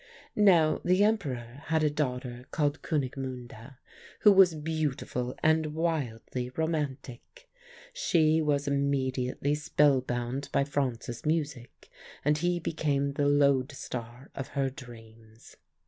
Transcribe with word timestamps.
"Now 0.35 0.81
the 0.83 1.03
Emperor 1.03 1.61
had 1.65 1.83
a 1.83 1.89
daughter 1.91 2.47
called 2.49 2.81
Kunigmunde, 2.81 3.75
who 4.21 4.31
was 4.31 4.55
beautiful 4.55 5.35
and 5.43 5.75
wildly 5.75 6.49
romantic. 6.57 7.47
She 7.93 8.41
was 8.41 8.67
immediately 8.67 9.53
spellbound 9.53 10.49
by 10.51 10.63
Franz's 10.63 11.23
music, 11.23 11.87
and 12.25 12.39
he 12.39 12.59
became 12.59 13.11
the 13.13 13.27
lodestar 13.27 14.31
of 14.33 14.47
her 14.57 14.71
dreams. 14.71 15.55